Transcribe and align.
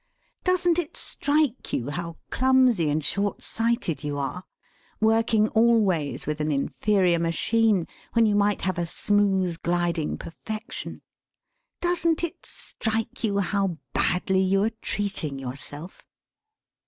Doesn't 0.43 0.79
it 0.79 0.97
strike 0.97 1.71
you 1.73 1.91
how 1.91 2.17
clumsy 2.31 2.89
and 2.89 3.03
short 3.05 3.43
sighted 3.43 4.03
you 4.03 4.17
are 4.17 4.45
working 4.99 5.47
always 5.49 6.25
with 6.25 6.41
an 6.41 6.51
inferior 6.51 7.19
machine 7.19 7.85
when 8.13 8.25
you 8.25 8.33
might 8.33 8.63
have 8.63 8.79
a 8.79 8.87
smooth 8.87 9.61
gliding 9.61 10.17
perfection? 10.17 11.03
Doesn't 11.81 12.23
it 12.23 12.47
strike 12.47 13.23
you 13.23 13.37
how 13.41 13.77
badly 13.93 14.41
you 14.41 14.63
are 14.63 14.71
treating 14.71 15.37
yourself?' 15.37 16.03